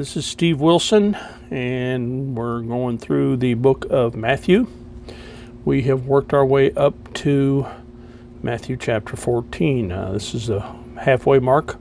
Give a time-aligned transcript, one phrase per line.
[0.00, 1.14] This is Steve Wilson,
[1.50, 4.66] and we're going through the book of Matthew.
[5.66, 7.66] We have worked our way up to
[8.42, 9.92] Matthew chapter 14.
[9.92, 10.60] Uh, this is the
[10.98, 11.76] halfway mark.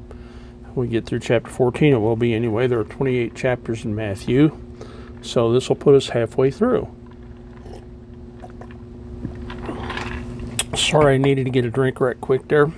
[0.76, 2.68] We get through chapter 14, it will be anyway.
[2.68, 4.60] There are 28 chapters in Matthew,
[5.22, 6.94] so this will put us halfway through.
[10.76, 12.70] Sorry, I needed to get a drink right quick there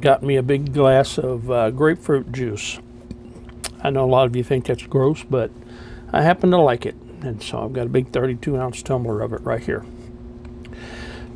[0.00, 2.78] got me a big glass of uh, grapefruit juice.
[3.82, 5.50] I know a lot of you think that's gross, but
[6.12, 6.94] I happen to like it.
[7.22, 9.84] And so I've got a big 32 ounce tumbler of it right here.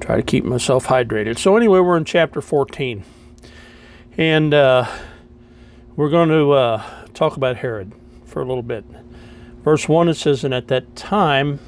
[0.00, 1.38] Try to keep myself hydrated.
[1.38, 3.04] So, anyway, we're in chapter 14.
[4.16, 4.86] And uh,
[5.94, 7.92] we're going to uh, talk about Herod
[8.24, 8.84] for a little bit.
[9.62, 11.60] Verse 1 it says, And at that time,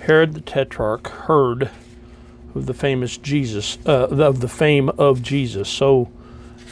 [0.00, 1.70] Herod the Tetrarch heard
[2.54, 5.68] of the famous Jesus, uh, of the fame of Jesus.
[5.68, 6.10] So,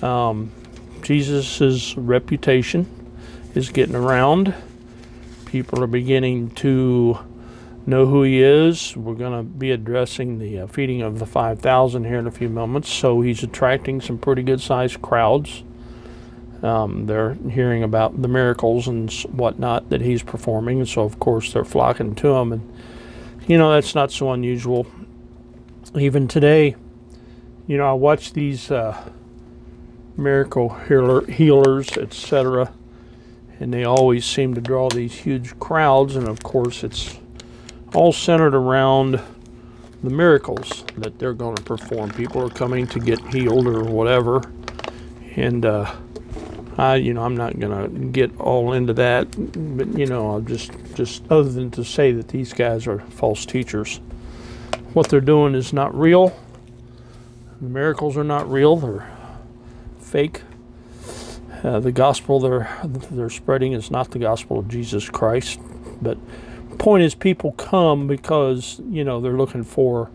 [0.02, 0.50] um,
[1.02, 3.01] Jesus's reputation
[3.54, 4.54] is getting around.
[5.46, 7.18] People are beginning to
[7.84, 8.96] know who he is.
[8.96, 12.48] We're going to be addressing the uh, feeding of the 5,000 here in a few
[12.48, 12.90] moments.
[12.90, 15.64] So, he's attracting some pretty good sized crowds.
[16.62, 21.52] Um, they're hearing about the miracles and whatnot that he's performing, and so of course
[21.52, 22.52] they're flocking to him.
[22.52, 22.76] And
[23.48, 24.86] you know that's not so unusual
[25.94, 26.74] even today,
[27.66, 29.10] you know, I watch these uh,
[30.16, 32.72] miracle healer, healers, etc.,
[33.62, 36.16] and they always seem to draw these huge crowds.
[36.16, 37.18] And of course, it's
[37.94, 39.20] all centered around
[40.02, 42.10] the miracles that they're going to perform.
[42.10, 44.42] People are coming to get healed or whatever,
[45.36, 45.94] and uh,
[46.76, 49.28] I, you know, I'm not going to get all into that,
[49.76, 53.46] but you know, I'll just, just other than to say that these guys are false
[53.46, 54.00] teachers
[54.94, 56.36] what they're doing is not real.
[57.60, 59.10] The miracles are not real, they're
[59.98, 60.42] fake.
[61.62, 65.60] Uh, the gospel they're, they're spreading is not the gospel of Jesus Christ.
[66.00, 66.18] But
[66.78, 70.10] point is, people come because, you know, they're looking for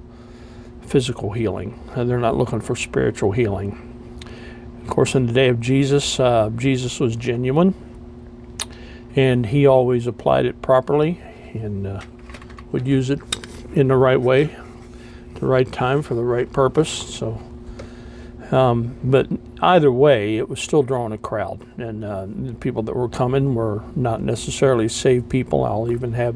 [0.82, 3.84] physical healing, and they're not looking for spiritual healing.
[4.82, 7.74] Of course, in the day of Jesus, uh, Jesus was genuine,
[9.16, 11.22] and he always applied it properly
[11.54, 12.02] and uh,
[12.72, 13.20] would use it
[13.74, 14.56] in the right way
[15.40, 16.90] the right time for the right purpose.
[16.90, 17.42] So,
[18.52, 19.28] um, but
[19.62, 23.56] either way, it was still drawing a crowd, and uh, the people that were coming
[23.56, 25.64] were not necessarily saved people.
[25.64, 26.36] I'll even have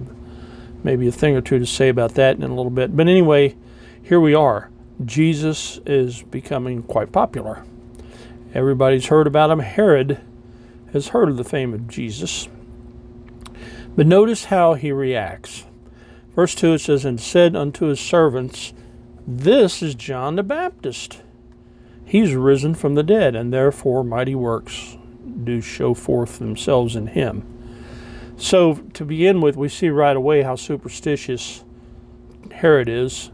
[0.83, 2.95] maybe a thing or two to say about that in a little bit.
[2.95, 3.55] But anyway,
[4.03, 4.69] here we are.
[5.05, 7.63] Jesus is becoming quite popular.
[8.53, 9.59] Everybody's heard about him.
[9.59, 10.19] Herod
[10.91, 12.49] has heard of the fame of Jesus.
[13.95, 15.65] But notice how he reacts.
[16.35, 18.73] Verse 2 it says, And said unto his servants,
[19.27, 21.20] this is John the Baptist.
[22.11, 24.97] He's risen from the dead, and therefore mighty works
[25.45, 27.45] do show forth themselves in him.
[28.35, 31.63] So, to begin with, we see right away how superstitious
[32.51, 33.31] Herod is.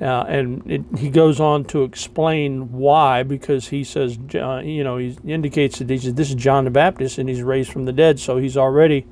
[0.00, 4.96] Uh, and it, he goes on to explain why, because he says, uh, you know,
[4.96, 7.92] he indicates that he says, this is John the Baptist and he's raised from the
[7.92, 8.18] dead.
[8.18, 9.06] So he's already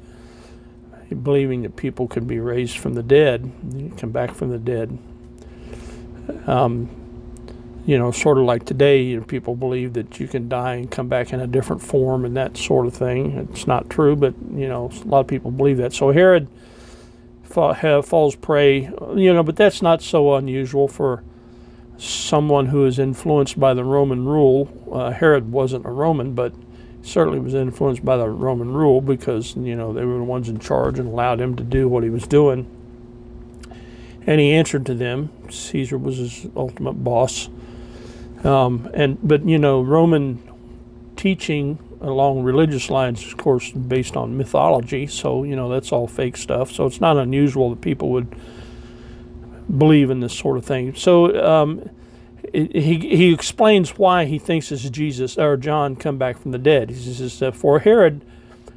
[1.22, 3.52] believing that people could be raised from the dead,
[3.98, 4.98] come back from the dead.
[6.48, 7.05] Um,
[7.86, 10.90] you know, sort of like today, you know, people believe that you can die and
[10.90, 13.48] come back in a different form and that sort of thing.
[13.52, 15.92] It's not true, but you know, a lot of people believe that.
[15.92, 16.48] So Herod
[17.44, 21.22] fa- falls prey, you know, but that's not so unusual for
[21.96, 24.68] someone who is influenced by the Roman rule.
[24.92, 26.52] Uh, Herod wasn't a Roman, but
[27.02, 30.58] certainly was influenced by the Roman rule because you know they were the ones in
[30.58, 32.68] charge and allowed him to do what he was doing.
[34.26, 35.30] And he answered to them.
[35.50, 37.48] Caesar was his ultimate boss.
[38.44, 40.42] Um, and but you know Roman
[41.16, 45.06] teaching along religious lines, of course, based on mythology.
[45.06, 46.70] So, you know, that's all fake stuff.
[46.70, 48.34] So it's not unusual that people would
[49.76, 50.94] believe in this sort of thing.
[50.94, 51.88] So um,
[52.52, 56.90] he, he explains why he thinks is Jesus or John come back from the dead.
[56.90, 58.24] He says, For Herod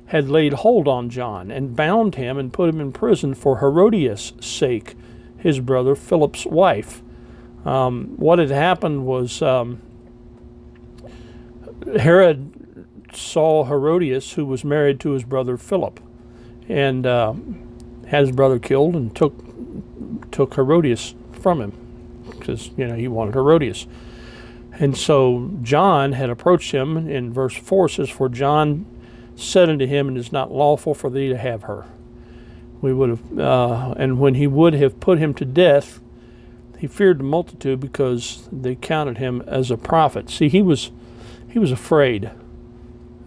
[0.08, 4.34] had laid hold on John and bound him and put him in prison for Herodias'
[4.40, 4.96] sake,
[5.38, 7.04] his brother Philip's wife.
[7.66, 9.82] Um, what had happened was um,
[12.00, 12.54] Herod
[13.14, 16.00] saw Herodias, who was married to his brother Philip,
[16.68, 17.34] and uh,
[18.08, 19.34] had his brother killed and took
[20.32, 21.74] took Herodias from him
[22.30, 23.88] because you know he wanted Herodias.
[24.80, 28.86] And so John had approached him in verse 4 says, For John
[29.36, 31.86] said unto him, It is not lawful for thee to have her.
[32.82, 36.00] We would have, uh, and when he would have put him to death,
[36.80, 40.30] he feared the multitude because they counted him as a prophet.
[40.30, 40.92] See, he was
[41.52, 42.32] he was afraid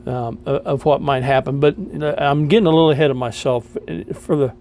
[0.07, 1.61] um, of what might happen.
[1.61, 1.77] But
[2.19, 3.77] I'm getting a little ahead of myself.
[4.15, 4.55] For the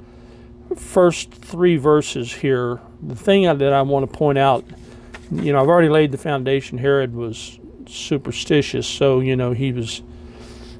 [0.75, 4.65] first three verses here, the thing that I want to point out,
[5.31, 6.77] you know, I've already laid the foundation.
[6.77, 10.01] Herod was superstitious, so you know he was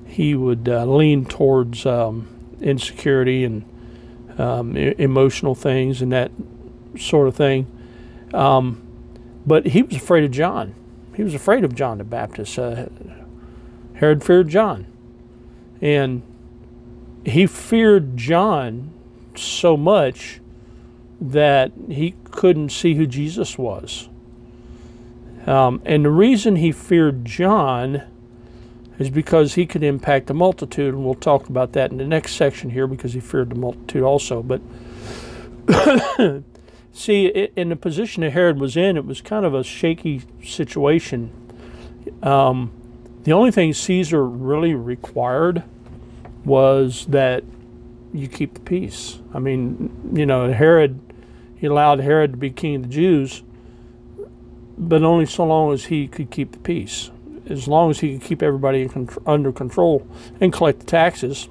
[0.05, 2.27] he would uh, lean towards um,
[2.59, 3.63] insecurity and
[4.37, 6.31] um, emotional things and that
[6.97, 7.65] sort of thing.
[8.33, 8.81] Um,
[9.45, 10.75] but he was afraid of John.
[11.15, 12.57] He was afraid of John the Baptist.
[12.57, 12.85] Uh,
[13.95, 14.87] Herod feared John.
[15.81, 16.21] And
[17.25, 18.93] he feared John
[19.35, 20.39] so much
[21.19, 24.09] that he couldn't see who Jesus was.
[25.45, 28.03] Um, and the reason he feared John
[28.99, 32.33] is because he could impact the multitude, and we'll talk about that in the next
[32.35, 34.43] section here because he feared the multitude also.
[34.43, 34.61] But
[36.93, 41.31] see, in the position that Herod was in, it was kind of a shaky situation.
[42.21, 42.71] Um,
[43.23, 45.63] the only thing Caesar really required
[46.43, 47.43] was that
[48.13, 49.19] you keep the peace.
[49.33, 50.99] I mean, you know, Herod,
[51.55, 53.43] he allowed Herod to be king of the Jews,
[54.77, 57.11] but only so long as he could keep the peace.
[57.47, 58.89] As long as he could keep everybody
[59.25, 60.07] under control
[60.39, 61.47] and collect the taxes,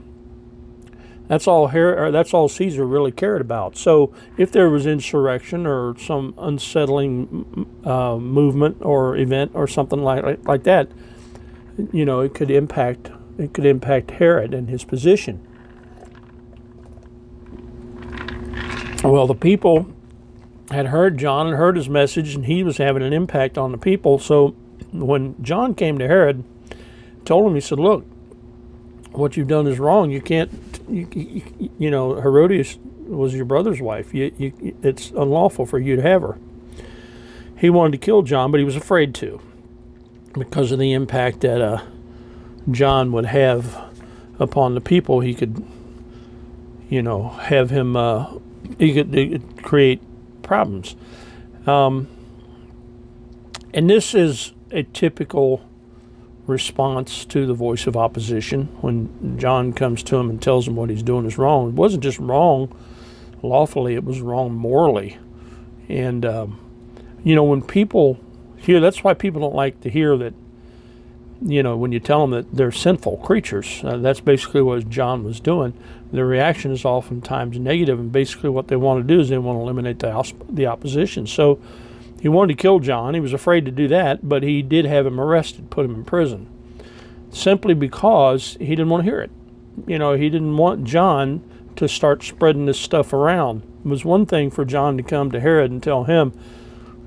[1.30, 3.76] that's all Herod, that's all Caesar really cared about.
[3.76, 10.44] So if there was insurrection or some unsettling uh, movement or event or something like
[10.44, 10.88] like that,
[11.92, 15.46] you know, it could impact it could impact Herod and his position.
[19.04, 19.86] Well, the people
[20.72, 23.78] had heard John and heard his message, and he was having an impact on the
[23.78, 24.18] people.
[24.18, 24.48] So
[24.92, 26.42] when John came to Herod,
[27.24, 28.04] told him, he said, "Look,
[29.12, 30.10] what you've done is wrong.
[30.10, 30.50] You can't,
[30.90, 34.14] you, you, you know, Herodias was your brother's wife.
[34.14, 36.38] You, you, it's unlawful for you to have her."
[37.56, 39.40] He wanted to kill John, but he was afraid to
[40.32, 41.82] because of the impact that uh,
[42.70, 43.78] John would have
[44.38, 45.20] upon the people.
[45.20, 45.62] He could,
[46.88, 47.96] you know, have him.
[47.96, 48.34] Uh,
[48.78, 50.00] he, could, create
[50.42, 50.96] problems,
[51.66, 52.08] um,
[53.75, 55.62] and this is a typical
[56.50, 60.91] response to the voice of opposition when John comes to him and tells him what
[60.91, 61.69] he's doing is wrong.
[61.69, 62.76] It wasn't just wrong
[63.43, 65.17] lawfully; it was wrong morally,
[65.88, 66.61] and um,
[67.25, 68.19] you know when people
[68.58, 68.81] hear.
[68.81, 70.35] That's why people don't like to hear that.
[71.43, 75.25] You know, when you tell them that they're sinful creatures, uh, that's basically what John
[75.25, 75.73] was doing.
[76.12, 79.57] The reaction is oftentimes negative, and basically what they want to do is they want
[79.57, 81.26] to eliminate the the opposition.
[81.26, 81.59] So
[82.20, 83.14] he wanted to kill John.
[83.14, 86.04] He was afraid to do that, but he did have him arrested, put him in
[86.04, 86.46] prison,
[87.30, 89.30] simply because he didn't want to hear it.
[89.86, 91.42] You know, he didn't want John
[91.76, 93.62] to start spreading this stuff around.
[93.84, 96.32] It was one thing for John to come to Herod and tell him,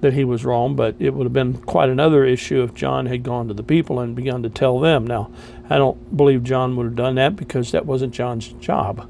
[0.04, 3.24] that he was wrong, but it would have been quite another issue if John had
[3.24, 5.08] gone to the people and begun to tell them.
[5.08, 5.32] Now,
[5.70, 9.10] I don't believe John would have done that because that wasn't John's job.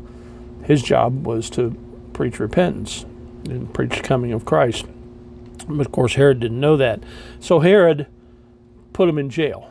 [0.65, 1.75] His job was to
[2.13, 3.07] preach repentance
[3.45, 4.85] and preach the coming of Christ.
[5.67, 7.03] But of course, Herod didn't know that.
[7.39, 8.07] So Herod
[8.91, 9.69] put him in jail.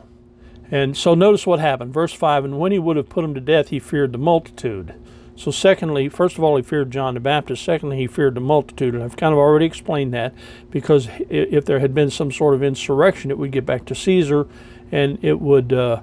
[0.71, 1.93] And so notice what happened.
[1.93, 4.95] Verse 5 And when he would have put him to death, he feared the multitude
[5.35, 7.63] so, secondly, first of all, he feared John the Baptist.
[7.63, 8.93] Secondly, he feared the multitude.
[8.93, 10.33] And I've kind of already explained that
[10.69, 14.47] because if there had been some sort of insurrection, it would get back to Caesar
[14.91, 16.01] and it would, uh,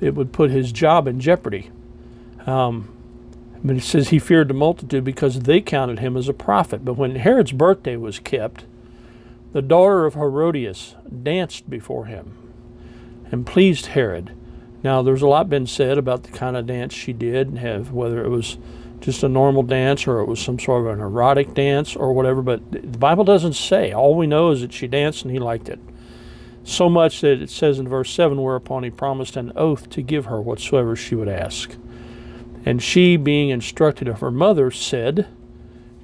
[0.00, 1.70] it would put his job in jeopardy.
[2.44, 2.92] Um,
[3.62, 6.84] but it says he feared the multitude because they counted him as a prophet.
[6.84, 8.64] But when Herod's birthday was kept,
[9.52, 12.36] the daughter of Herodias danced before him
[13.32, 14.32] and pleased Herod.
[14.82, 18.24] Now, there's a lot been said about the kind of dance she did, have whether
[18.24, 18.58] it was
[19.00, 22.42] just a normal dance or it was some sort of an erotic dance or whatever,
[22.42, 23.92] but the Bible doesn't say.
[23.92, 25.80] All we know is that she danced and he liked it.
[26.62, 30.26] so much that it says in verse 7 whereupon he promised an oath to give
[30.26, 31.76] her whatsoever she would ask.
[32.64, 35.26] And she, being instructed of her mother, said,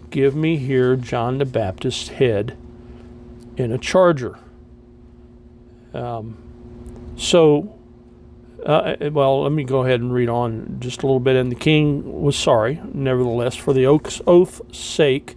[0.08, 2.56] Give me here John the Baptist's head
[3.56, 4.38] in a charger.
[5.94, 6.36] Um,
[7.16, 7.78] so,
[8.64, 11.36] uh, well, let me go ahead and read on just a little bit.
[11.36, 15.36] And the king was sorry, nevertheless, for the oath's sake,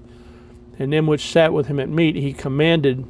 [0.77, 3.05] and them which sat with him at meat, he commanded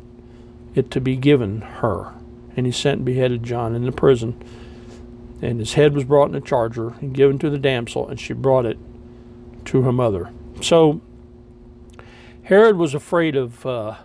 [0.75, 2.13] it to be given her.
[2.55, 4.41] And he sent and beheaded John in the prison.
[5.41, 8.33] And his head was brought in a charger and given to the damsel, and she
[8.33, 8.77] brought it
[9.65, 10.31] to her mother.
[10.61, 11.01] So
[12.43, 13.95] Herod was afraid of uh,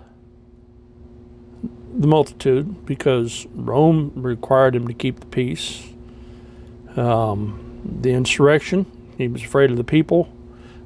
[1.96, 5.88] the multitude because Rome required him to keep the peace.
[6.96, 8.86] Um, the insurrection,
[9.16, 10.32] he was afraid of the people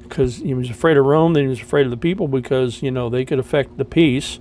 [0.03, 2.91] because he was afraid of Rome, then he was afraid of the people because, you
[2.91, 4.39] know, they could affect the peace.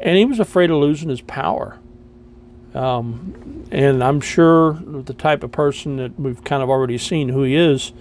[0.00, 1.78] And he was afraid of losing his power.
[2.74, 7.42] Um, and I'm sure the type of person that we've kind of already seen who
[7.42, 7.92] he is,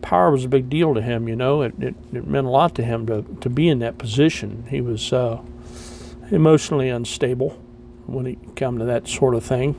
[0.00, 1.62] power was a big deal to him, you know.
[1.62, 4.64] It, it, it meant a lot to him to, to be in that position.
[4.68, 5.40] He was uh,
[6.30, 7.50] emotionally unstable
[8.06, 9.74] when it come to that sort of thing.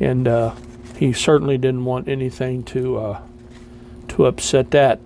[0.00, 0.54] And uh,
[0.96, 3.22] he certainly didn't want anything to, uh,
[4.08, 5.00] to upset that.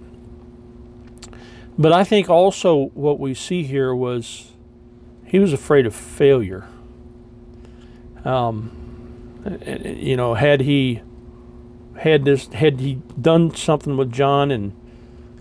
[1.79, 4.53] But I think also what we see here was
[5.27, 6.67] he was afraid of failure.
[8.25, 8.71] Um,
[9.85, 11.03] you know, had he
[11.99, 14.75] had this, had he done something with John and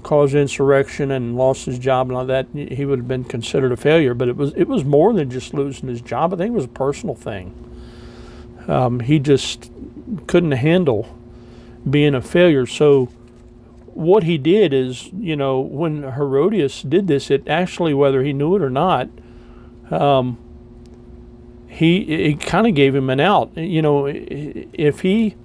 [0.06, 3.78] caused insurrection and lost his job and all that, he would have been considered a
[3.78, 4.14] failure.
[4.14, 6.32] But it was it was more than just losing his job.
[6.32, 7.54] I think it was a personal thing.
[8.68, 9.72] Um, he just
[10.28, 11.18] couldn't handle
[11.90, 12.68] being a failure.
[12.68, 13.08] So
[13.96, 18.56] what he did is, you know, when Herodias did this, it actually, whether he knew
[18.56, 19.10] it or not,
[19.90, 20.38] um,
[21.68, 23.58] he it kind of gave him an out.
[23.58, 25.36] You know, if he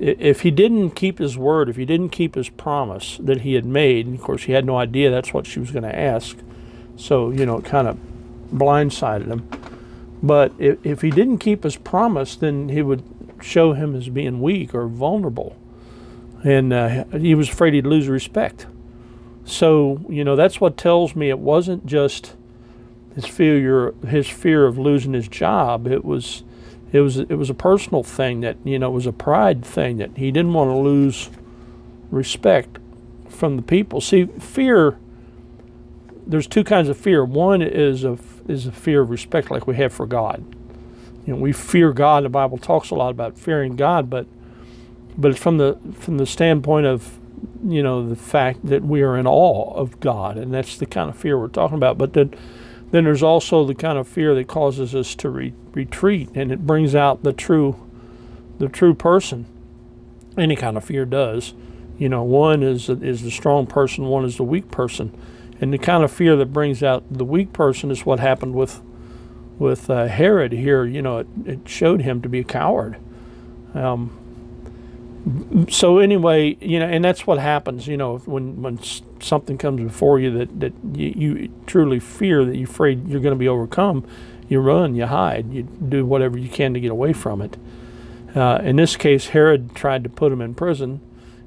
[0.00, 3.64] if he didn't keep his word, if he didn't keep his promise that he had
[3.64, 6.38] made, and of course he had no idea that's what she was going to ask,
[6.96, 7.98] so you know it kind of
[8.52, 9.48] blindsided him.
[10.22, 13.02] But if, if he didn't keep his promise, then he would
[13.42, 15.56] show him as being weak or vulnerable
[16.44, 18.66] and uh, he was afraid he'd lose respect.
[19.44, 22.34] So you know that's what tells me it wasn't just
[23.14, 25.86] his fear his fear of losing his job.
[25.86, 26.44] It was
[26.92, 29.98] it was it was a personal thing that you know it was a pride thing
[29.98, 31.30] that he didn't want to lose
[32.10, 32.78] respect
[33.28, 34.00] from the people.
[34.00, 34.98] See, fear.
[36.26, 37.24] There's two kinds of fear.
[37.24, 38.18] One is a
[38.48, 40.44] is a fear of respect, like we have for God.
[41.26, 42.24] You know, we fear God.
[42.24, 44.26] The Bible talks a lot about fearing God, but
[45.16, 47.18] but from the from the standpoint of
[47.64, 51.08] you know the fact that we are in awe of God, and that's the kind
[51.08, 51.98] of fear we're talking about.
[51.98, 52.34] But then
[52.90, 56.66] then there's also the kind of fear that causes us to re- retreat, and it
[56.66, 57.86] brings out the true
[58.58, 59.46] the true person.
[60.36, 61.54] Any kind of fear does.
[61.98, 65.16] You know, one is is the strong person, one is the weak person,
[65.60, 68.80] and the kind of fear that brings out the weak person is what happened with
[69.58, 70.84] with uh, Herod here.
[70.84, 72.96] You know, it, it showed him to be a coward.
[73.74, 74.16] Um,
[75.68, 78.78] so anyway, you know, and that's what happens, you know, when when
[79.20, 83.34] something comes before you that that you, you truly fear that you're afraid you're going
[83.34, 84.06] to be overcome,
[84.48, 87.58] you run, you hide, you do whatever you can to get away from it.
[88.34, 91.00] Uh, in this case, Herod tried to put him in prison,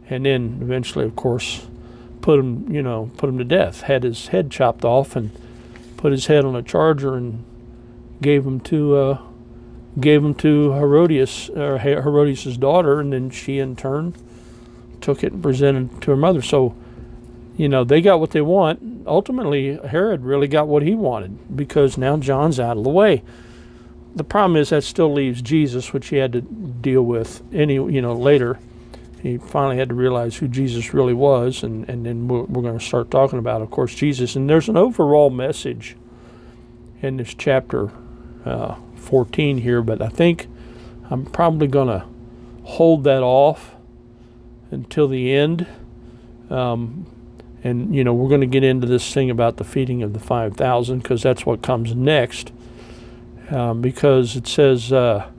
[0.10, 1.66] and then eventually, of course,
[2.22, 3.82] put him, you know, put him to death.
[3.82, 5.32] Had his head chopped off and
[5.98, 7.44] put his head on a charger and
[8.22, 8.96] gave him to.
[8.96, 9.22] Uh,
[10.00, 14.14] gave them to Herodias, or Herodias' daughter, and then she in turn
[15.02, 16.42] took it and presented it to her mother.
[16.42, 16.76] So,
[17.58, 19.06] you know, they got what they want.
[19.06, 23.22] Ultimately, Herod really got what he wanted because now John's out of the way.
[24.16, 28.02] The problem is that still leaves Jesus, which he had to deal with any, you
[28.02, 28.60] know, later.
[29.22, 32.78] He finally had to realize who Jesus really was, and, and then we're, we're going
[32.78, 34.36] to start talking about, of course, Jesus.
[34.36, 35.96] And there's an overall message
[37.02, 37.92] in this chapter
[38.46, 40.48] uh, 14 here, but I think
[41.10, 42.06] I'm probably going to
[42.64, 43.76] hold that off
[44.72, 45.68] until the end.
[46.50, 47.06] Um,
[47.64, 50.20] and, you know, we're going to get into this thing about the feeding of the
[50.20, 52.52] 5,000 because that's what comes next.
[53.50, 55.30] Um, because it says, uh,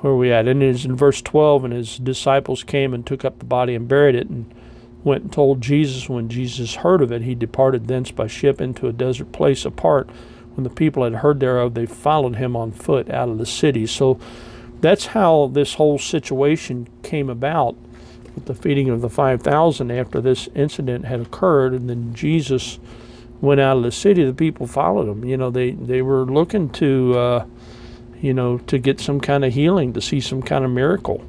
[0.00, 0.48] where are we at?
[0.48, 3.74] And it is in verse 12, and his disciples came and took up the body
[3.74, 4.52] and buried it and
[5.04, 6.08] went and told Jesus.
[6.08, 10.08] When Jesus heard of it, he departed thence by ship into a desert place apart
[10.54, 13.86] when the people had heard thereof, they followed him on foot out of the city.
[13.86, 14.20] So
[14.80, 17.76] that's how this whole situation came about
[18.34, 21.72] with the feeding of the 5,000 after this incident had occurred.
[21.72, 22.78] And then Jesus
[23.40, 24.24] went out of the city.
[24.24, 25.24] The people followed him.
[25.24, 27.46] You know, they, they were looking to, uh,
[28.20, 31.24] you know, to get some kind of healing, to see some kind of miracle.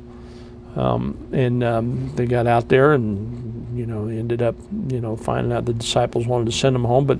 [0.75, 4.55] Um, and um, they got out there and, you know, ended up,
[4.87, 7.05] you know, finding out the disciples wanted to send them home.
[7.05, 7.19] But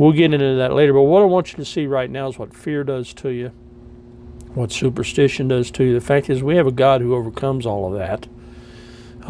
[0.00, 0.94] we'll get into that later.
[0.94, 3.52] But what I want you to see right now is what fear does to you,
[4.54, 5.92] what superstition does to you.
[5.92, 8.26] The fact is, we have a God who overcomes all of that.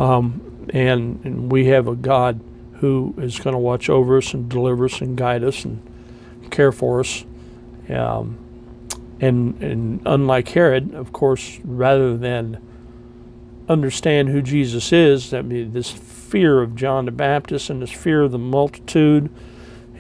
[0.00, 2.40] Um, and, and we have a God
[2.74, 5.82] who is going to watch over us and deliver us and guide us and
[6.52, 7.24] care for us.
[7.88, 8.38] Um,
[9.20, 12.64] and, and unlike Herod, of course, rather than
[13.68, 18.30] understand who Jesus is, that this fear of John the Baptist and this fear of
[18.30, 19.30] the multitude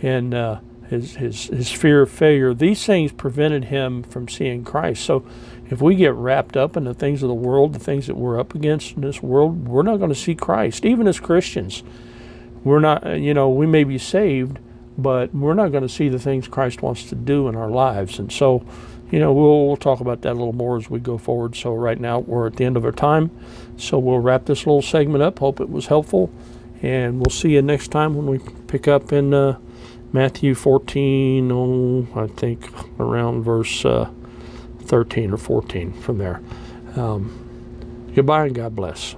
[0.02, 5.04] and uh, his, his, his fear of failure, these things prevented him from seeing Christ.
[5.04, 5.24] So
[5.70, 8.40] if we get wrapped up in the things of the world, the things that we're
[8.40, 10.84] up against in this world, we're not going to see Christ.
[10.84, 11.84] Even as Christians,
[12.64, 14.58] we're not, uh, you know, we may be saved,
[14.98, 18.18] but we're not going to see the things Christ wants to do in our lives.
[18.18, 18.66] And so,
[19.12, 21.54] you know, we'll, we'll talk about that a little more as we go forward.
[21.54, 23.30] So, right now, we're at the end of our time.
[23.76, 25.38] So, we'll wrap this little segment up.
[25.38, 26.30] Hope it was helpful.
[26.82, 29.58] And we'll see you next time when we pick up in uh,
[30.12, 34.10] Matthew 14, oh, I think around verse uh,
[34.82, 36.42] 13 or 14 from there.
[36.96, 39.14] Um, goodbye and God bless.